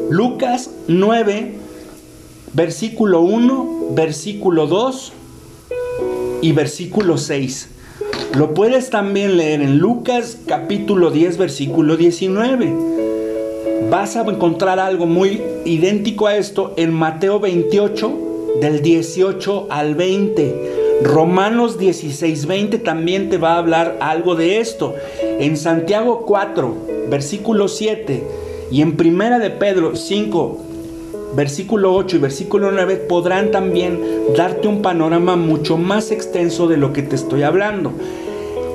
[0.10, 1.54] Lucas 9,
[2.54, 5.14] versículo 1, versículo 2
[6.42, 7.70] y versículo 6.
[8.38, 12.76] Lo puedes también leer en Lucas capítulo 10 versículo 19.
[13.90, 20.81] Vas a encontrar algo muy idéntico a esto en Mateo 28 del 18 al 20.
[21.04, 24.96] Romanos 16, 20 también te va a hablar algo de esto.
[25.40, 26.76] En Santiago 4,
[27.10, 28.24] versículo 7
[28.70, 30.58] y en Primera de Pedro 5,
[31.36, 34.00] versículo 8 y versículo 9 podrán también
[34.38, 37.94] darte un panorama mucho más extenso de lo que te estoy hablando.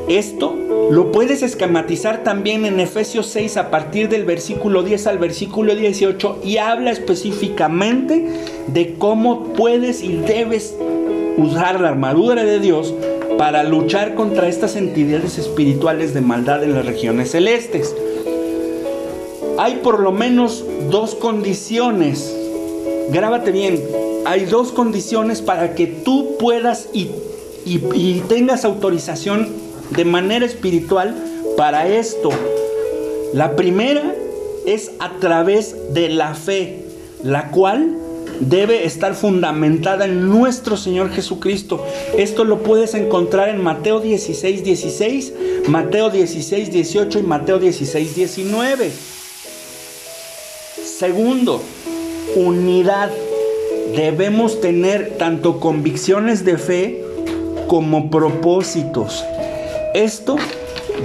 [0.08, 0.56] Esto
[0.90, 6.40] lo puedes esquematizar también en Efesios 6 a partir del versículo 10 al versículo 18
[6.44, 8.26] y habla específicamente
[8.66, 10.76] de cómo puedes y debes
[11.36, 12.94] usar la armadura de Dios
[13.38, 17.94] para luchar contra estas entidades espirituales de maldad en las regiones celestes.
[19.58, 22.34] Hay por lo menos dos condiciones,
[23.10, 23.82] grábate bien,
[24.24, 27.10] hay dos condiciones para que tú puedas y,
[27.64, 29.48] y tengas autorización
[29.90, 31.14] de manera espiritual
[31.56, 32.30] para esto.
[33.32, 34.14] La primera
[34.66, 36.84] es a través de la fe,
[37.22, 37.96] la cual
[38.40, 41.84] debe estar fundamentada en nuestro Señor Jesucristo.
[42.16, 45.32] Esto lo puedes encontrar en Mateo 16, 16,
[45.68, 48.90] Mateo 16, 18 y Mateo 16, 19.
[50.98, 51.60] Segundo,
[52.34, 53.10] unidad.
[53.94, 57.04] Debemos tener tanto convicciones de fe
[57.66, 59.24] como propósitos.
[59.94, 60.36] Esto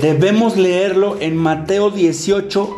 [0.02, 2.76] debemos leerlo en Mateo 18,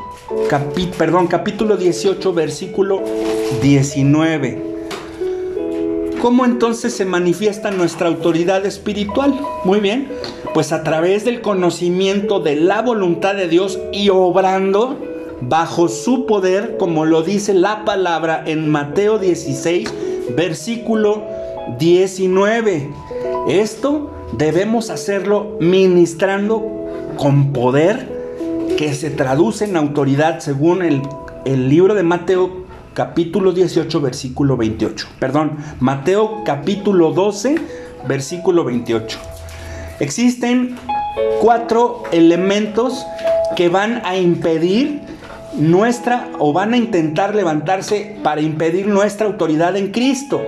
[0.97, 3.01] perdón, capítulo 18, versículo
[3.61, 4.73] 19.
[6.21, 9.37] ¿Cómo entonces se manifiesta nuestra autoridad espiritual?
[9.65, 10.07] Muy bien,
[10.53, 14.97] pues a través del conocimiento de la voluntad de Dios y obrando
[15.41, 19.93] bajo su poder, como lo dice la palabra en Mateo 16,
[20.35, 21.23] versículo
[21.79, 22.89] 19.
[23.49, 26.65] Esto debemos hacerlo ministrando
[27.17, 28.12] con poder
[28.77, 31.01] que se traduce en autoridad según el,
[31.69, 35.07] libro de Mateo capítulo 18, versículo 28.
[35.19, 37.55] Perdón, Mateo capítulo 12,
[38.07, 39.17] versículo 28.
[39.99, 40.75] Existen
[41.41, 43.05] cuatro elementos
[43.55, 45.01] que van a impedir
[45.53, 50.41] nuestra o van a intentar levantarse para impedir nuestra autoridad en Cristo.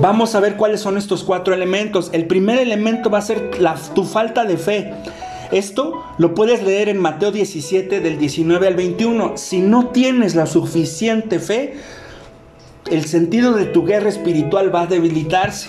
[0.00, 2.10] Vamos a ver cuáles son estos cuatro elementos.
[2.12, 3.50] El primer elemento va a ser
[3.94, 4.94] tu falta de fe.
[5.52, 9.36] Esto lo puedes leer en Mateo 17 del 19 al 21.
[9.36, 11.74] Si no tienes la suficiente fe,
[12.90, 15.68] el sentido de tu guerra espiritual va a debilitarse.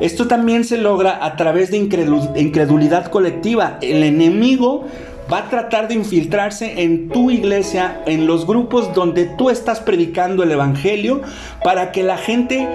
[0.00, 3.78] Esto también se logra a través de incredulidad colectiva.
[3.80, 4.84] El enemigo
[5.32, 10.42] va a tratar de infiltrarse en tu iglesia, en los grupos donde tú estás predicando
[10.42, 11.22] el Evangelio,
[11.62, 12.68] para que la gente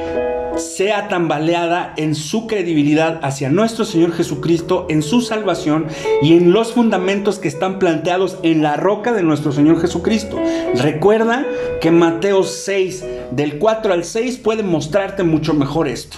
[0.58, 5.88] sea tambaleada en su credibilidad hacia nuestro Señor Jesucristo, en su salvación
[6.22, 10.38] y en los fundamentos que están planteados en la roca de nuestro Señor Jesucristo.
[10.76, 11.46] Recuerda
[11.82, 16.18] que Mateo 6, del 4 al 6, puede mostrarte mucho mejor esto.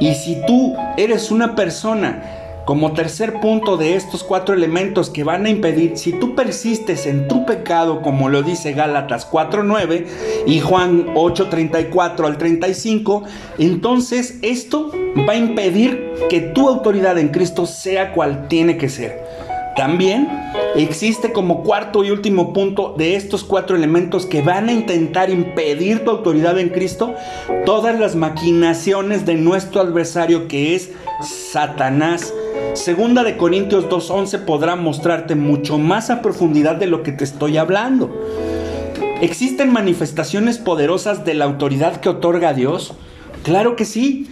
[0.00, 2.22] Y si tú eres una persona
[2.68, 7.26] como tercer punto de estos cuatro elementos que van a impedir, si tú persistes en
[7.26, 10.04] tu pecado, como lo dice Gálatas 4.9
[10.46, 13.22] y Juan 8.34 al 35,
[13.56, 14.92] entonces esto
[15.26, 19.27] va a impedir que tu autoridad en Cristo sea cual tiene que ser.
[19.78, 20.28] También
[20.76, 26.04] existe como cuarto y último punto de estos cuatro elementos que van a intentar impedir
[26.04, 27.14] tu autoridad en Cristo
[27.64, 30.90] todas las maquinaciones de nuestro adversario que es
[31.22, 32.34] Satanás
[32.74, 37.56] Segunda de Corintios 2.11 podrá mostrarte mucho más a profundidad de lo que te estoy
[37.56, 38.14] hablando.
[39.20, 42.94] ¿Existen manifestaciones poderosas de la autoridad que otorga Dios?
[43.42, 44.28] Claro que sí.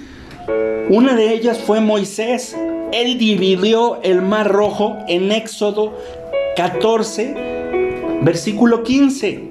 [0.88, 2.56] Una de ellas fue Moisés.
[2.92, 5.92] Él dividió el mar rojo en Éxodo
[6.56, 7.34] 14,
[8.22, 9.50] versículo 15.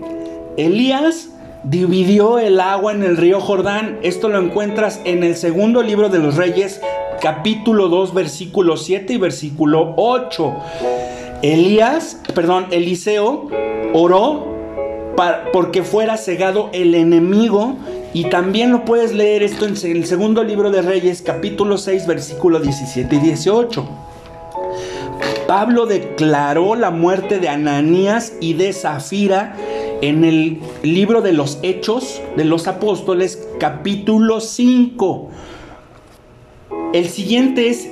[0.57, 1.29] Elías
[1.63, 3.99] dividió el agua en el río Jordán.
[4.03, 6.79] Esto lo encuentras en el segundo libro de los Reyes,
[7.21, 10.55] capítulo 2, versículo 7 y versículo 8.
[11.41, 13.49] Elías, perdón, Eliseo
[13.93, 14.47] oró
[15.17, 17.75] para, porque fuera cegado el enemigo
[18.15, 22.61] y también lo puedes leer esto en el segundo libro de Reyes, capítulo 6, versículo
[22.61, 23.85] 17 y 18.
[25.49, 29.57] Pablo declaró la muerte de Ananías y de Zafira
[30.01, 35.29] en el libro de los Hechos de los Apóstoles, capítulo 5.
[36.93, 37.89] El siguiente es,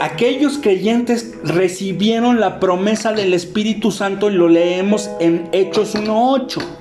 [0.00, 6.79] aquellos creyentes recibieron la promesa del Espíritu Santo y lo leemos en Hechos 1.8.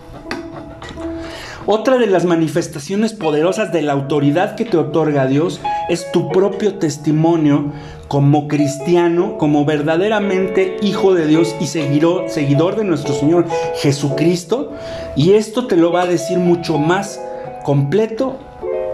[1.65, 6.75] Otra de las manifestaciones poderosas de la autoridad que te otorga Dios es tu propio
[6.75, 7.71] testimonio
[8.07, 13.45] como cristiano, como verdaderamente hijo de Dios y seguidor, de nuestro Señor
[13.75, 14.71] Jesucristo.
[15.15, 17.21] Y esto te lo va a decir mucho más
[17.63, 18.39] completo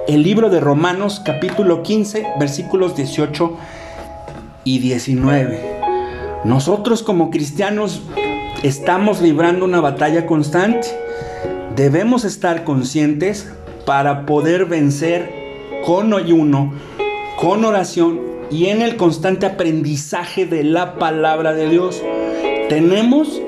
[0.07, 3.57] el libro de Romanos capítulo 15 versículos 18
[4.65, 5.75] y 19.
[6.43, 8.01] Nosotros como cristianos
[8.63, 11.04] estamos librando una batalla constante.
[11.75, 13.51] Debemos estar conscientes
[13.85, 15.29] para poder vencer
[15.85, 16.73] con ayuno,
[17.37, 22.01] con oración y en el constante aprendizaje de la palabra de Dios.
[22.69, 23.41] Tenemos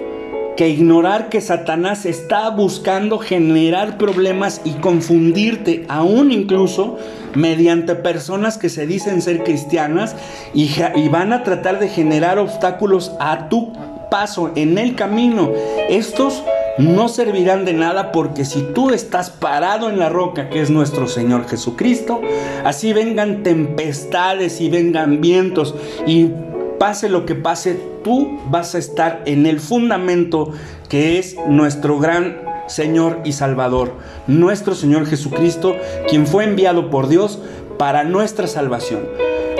[0.57, 6.97] que ignorar que Satanás está buscando generar problemas y confundirte, aún incluso
[7.33, 10.17] mediante personas que se dicen ser cristianas
[10.53, 10.69] y,
[11.09, 13.71] van a tratar de generar obstáculos a tu
[14.11, 15.51] paso en el camino.
[15.89, 16.43] Estos
[16.77, 21.07] no servirán de nada porque si tú estás parado en la roca que es nuestro
[21.07, 22.21] Señor Jesucristo,
[22.63, 25.75] así vengan tempestades y vengan vientos
[26.05, 26.31] y
[26.79, 30.51] pase lo que pase, tú vas a estar en el fundamento
[30.89, 33.93] que es nuestro gran Señor y Salvador,
[34.27, 35.75] nuestro Señor Jesucristo,
[36.09, 37.39] quien fue enviado por Dios
[37.77, 39.07] para nuestra salvación.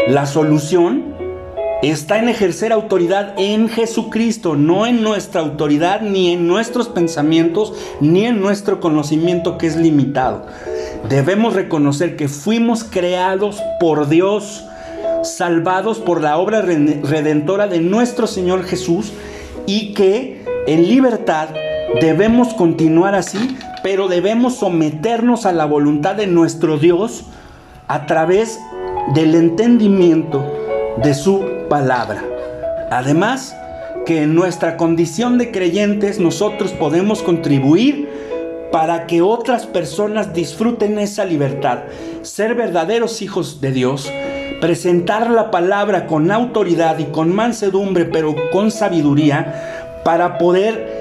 [0.07, 1.16] La solución
[1.83, 8.25] está en ejercer autoridad en Jesucristo, no en nuestra autoridad, ni en nuestros pensamientos, ni
[8.25, 10.45] en nuestro conocimiento que es limitado.
[11.09, 14.63] Debemos reconocer que fuimos creados por Dios
[15.23, 19.13] salvados por la obra redentora de nuestro Señor Jesús
[19.65, 21.49] y que en libertad
[22.01, 27.25] debemos continuar así, pero debemos someternos a la voluntad de nuestro Dios
[27.87, 28.59] a través
[29.13, 30.43] del entendimiento
[31.03, 32.23] de su palabra.
[32.91, 33.55] Además,
[34.05, 38.07] que en nuestra condición de creyentes nosotros podemos contribuir
[38.71, 41.79] para que otras personas disfruten esa libertad,
[42.21, 44.11] ser verdaderos hijos de Dios
[44.59, 50.97] presentar la palabra con autoridad y con mansedumbre, pero con sabiduría, para poder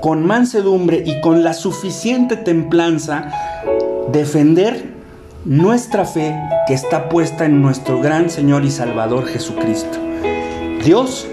[0.00, 3.30] con mansedumbre y con la suficiente templanza,
[4.10, 4.91] defender
[5.44, 6.38] nuestra fe
[6.68, 9.98] que está puesta en nuestro gran Señor y Salvador Jesucristo.
[10.84, 11.26] Dios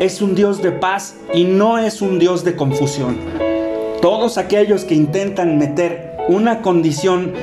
[0.00, 3.18] es un Dios de paz y no es un Dios de confusión.
[4.00, 7.34] Todos aquellos que intentan meter una condición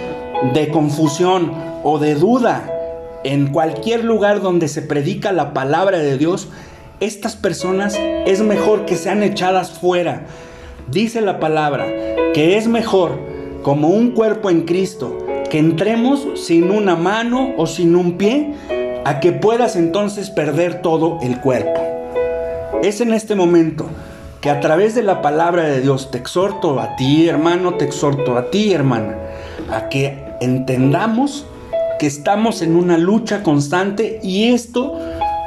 [0.55, 1.53] de confusión
[1.83, 2.67] o de duda
[3.23, 6.47] en cualquier lugar donde se predica la palabra de Dios,
[6.99, 7.95] estas personas
[8.25, 10.25] es mejor que sean echadas fuera.
[10.89, 11.85] Dice la palabra
[12.33, 13.19] que es mejor
[13.61, 18.53] como un cuerpo en Cristo que entremos sin una mano o sin un pie
[19.05, 21.81] a que puedas entonces perder todo el cuerpo.
[22.83, 23.89] Es en este momento
[24.41, 28.37] que a través de la palabra de Dios te exhorto a ti, hermano, te exhorto
[28.37, 29.15] a ti, hermana,
[29.71, 31.45] a que entendamos
[31.99, 34.97] que estamos en una lucha constante y esto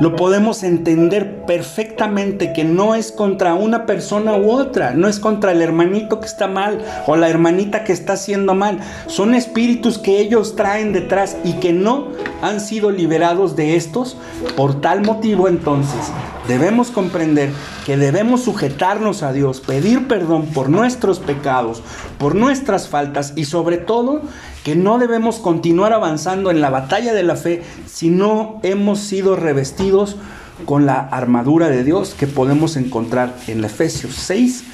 [0.03, 5.53] lo podemos entender perfectamente que no es contra una persona u otra, no es contra
[5.53, 8.80] el hermanito que está mal o la hermanita que está haciendo mal.
[9.07, 12.09] Son espíritus que ellos traen detrás y que no
[12.42, 14.16] han sido liberados de estos.
[14.57, 16.11] Por tal motivo entonces
[16.48, 17.53] debemos comprender
[17.86, 21.80] que debemos sujetarnos a Dios, pedir perdón por nuestros pecados,
[22.18, 24.22] por nuestras faltas y sobre todo
[24.65, 29.37] que no debemos continuar avanzando en la batalla de la fe si no hemos sido
[29.37, 30.17] revestidos
[30.65, 34.65] con la armadura de Dios que podemos encontrar en Efesios 6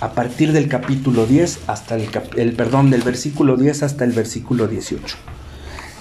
[0.00, 5.16] a partir del capítulo 10 hasta el, perdón del versículo 10 hasta el versículo 18.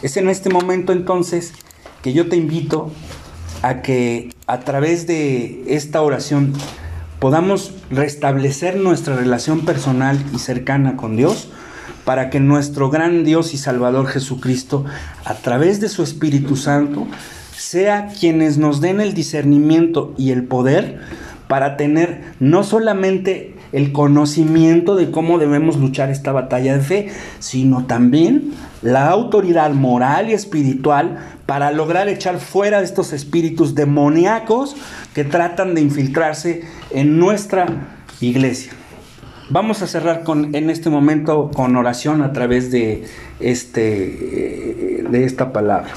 [0.01, 1.53] Es en este momento entonces
[2.01, 2.91] que yo te invito
[3.61, 6.53] a que a través de esta oración
[7.19, 11.49] podamos restablecer nuestra relación personal y cercana con Dios
[12.05, 14.85] para que nuestro gran Dios y Salvador Jesucristo,
[15.25, 17.07] a través de su Espíritu Santo,
[17.55, 20.99] sea quienes nos den el discernimiento y el poder
[21.47, 27.09] para tener no solamente el conocimiento de cómo debemos luchar esta batalla de fe,
[27.39, 34.75] sino también la autoridad moral y espiritual para lograr echar fuera estos espíritus demoníacos
[35.13, 37.67] que tratan de infiltrarse en nuestra
[38.19, 38.73] iglesia.
[39.51, 43.03] Vamos a cerrar con, en este momento con oración a través de,
[43.41, 45.91] este, de esta palabra.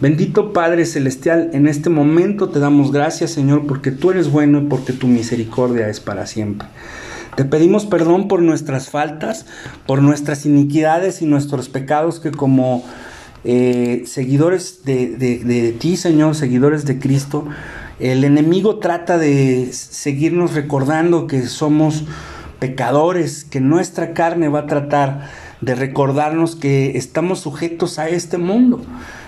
[0.00, 4.66] Bendito Padre Celestial, en este momento te damos gracias Señor porque tú eres bueno y
[4.66, 6.68] porque tu misericordia es para siempre.
[7.34, 9.44] Te pedimos perdón por nuestras faltas,
[9.86, 12.84] por nuestras iniquidades y nuestros pecados que como
[13.42, 17.44] eh, seguidores de, de ti, Señor, seguidores de Cristo,
[17.98, 22.04] el enemigo trata de seguirnos recordando que somos
[22.58, 25.30] pecadores, que nuestra carne va a tratar
[25.60, 28.82] de recordarnos que estamos sujetos a este mundo.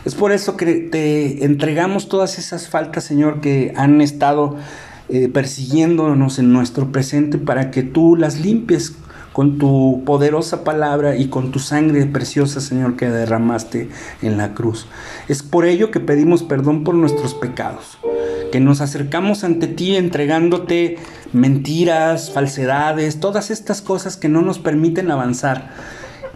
[0.04, 4.56] Es por eso que te entregamos todas esas faltas, Señor, que han estado
[5.08, 8.96] eh, persiguiéndonos en nuestro presente para que tú las limpies
[9.32, 13.90] con tu poderosa palabra y con tu sangre preciosa, Señor, que derramaste
[14.22, 14.86] en la cruz.
[15.28, 17.98] Es por ello que pedimos perdón por nuestros pecados,
[18.50, 20.96] que nos acercamos ante ti entregándote
[21.32, 25.70] mentiras, falsedades, todas estas cosas que no nos permiten avanzar,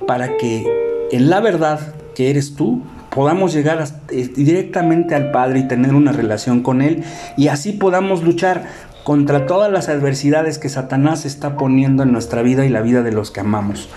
[0.07, 0.65] para que
[1.13, 6.13] en la verdad que eres tú, podamos llegar eh, directamente al Padre y tener una
[6.13, 7.03] relación con Él
[7.37, 8.65] y así podamos luchar
[9.05, 13.13] contra todas las adversidades que Satanás está poniendo en nuestra vida y la vida de
[13.13, 13.89] los que amamos.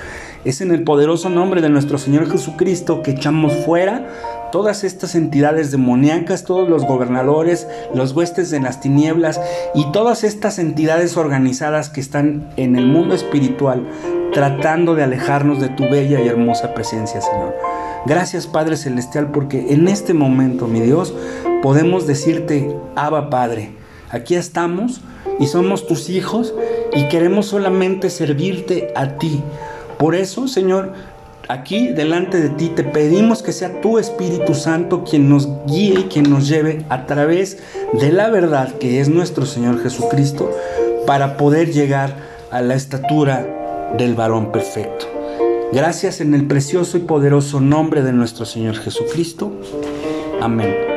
[0.46, 4.08] Es en el poderoso nombre de nuestro Señor Jesucristo que echamos fuera
[4.54, 9.42] todas estas entidades demoníacas, todos los gobernadores, los huestes de las tinieblas
[9.74, 13.84] y todas estas entidades organizadas que están en el mundo espiritual
[14.32, 17.56] tratando de alejarnos de tu bella y hermosa presencia, Señor.
[18.06, 21.16] Gracias Padre Celestial porque en este momento, mi Dios,
[21.64, 23.72] podemos decirte, Abba Padre,
[24.12, 25.02] Aquí estamos
[25.40, 26.54] y somos tus hijos
[26.94, 29.42] y queremos solamente servirte a ti.
[29.98, 30.94] Por eso, Señor,
[31.50, 36.04] aquí delante de ti te pedimos que sea tu Espíritu Santo quien nos guíe y
[36.04, 37.58] quien nos lleve a través
[37.94, 40.52] de la verdad que es nuestro Señor Jesucristo
[41.06, 42.16] para poder llegar
[42.52, 45.08] a la estatura del varón perfecto.
[45.72, 49.52] Gracias en el precioso y poderoso nombre de nuestro Señor Jesucristo.
[50.40, 50.93] Amén.